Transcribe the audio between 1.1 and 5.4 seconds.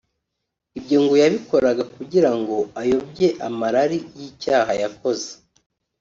yabikoraga kugirango ayobye amarari y’icyaha yakoze